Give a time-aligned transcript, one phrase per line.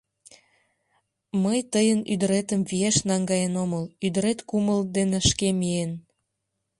[1.43, 5.91] Мый тыйын ӱдыретым виеш наҥгаен омыл, ӱдырет кумыл дене шке миен.